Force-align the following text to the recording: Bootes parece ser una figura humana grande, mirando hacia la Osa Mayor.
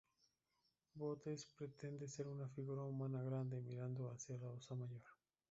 Bootes 0.95 1.45
parece 1.45 2.07
ser 2.07 2.27
una 2.27 2.49
figura 2.49 2.81
humana 2.81 3.21
grande, 3.21 3.61
mirando 3.61 4.09
hacia 4.09 4.35
la 4.39 4.49
Osa 4.49 4.73
Mayor. 4.73 5.03